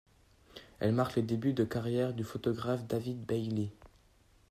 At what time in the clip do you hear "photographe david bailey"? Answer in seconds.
2.23-3.69